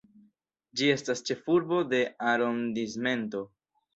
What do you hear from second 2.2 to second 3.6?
arondismento.